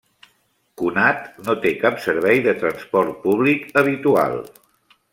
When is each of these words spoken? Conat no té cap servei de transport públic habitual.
Conat 0.81 1.27
no 1.49 1.55
té 1.67 1.73
cap 1.85 2.01
servei 2.07 2.41
de 2.49 2.57
transport 2.65 3.23
públic 3.29 3.71
habitual. 3.83 4.39